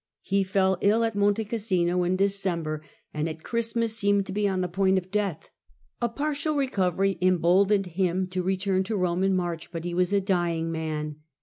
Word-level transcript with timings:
He 0.23 0.43
fell 0.43 0.71
1058 0.81 0.91
^ 0.91 0.91
ill 0.93 1.03
at 1.03 1.15
Monte 1.15 1.45
Cassino, 1.45 2.03
in 2.03 2.15
December, 2.15 2.81
and 3.13 3.29
at 3.29 3.43
Christmas 3.43 3.95
seemed 3.95 4.25
to 4.25 4.31
be 4.31 4.47
on 4.47 4.61
the 4.61 4.67
point 4.67 4.97
of 4.97 5.11
death. 5.11 5.51
A 6.01 6.09
partial 6.09 6.55
recovery 6.55 7.19
emboldened 7.21 7.85
him 7.85 8.25
to 8.29 8.41
return 8.41 8.81
to 8.85 8.97
Rome 8.97 9.23
in 9.23 9.35
March, 9.35 9.71
but 9.71 9.83
he 9.85 9.93
was 9.93 10.11
a 10.11 10.19
dying 10.19 10.71
man. 10.71 11.17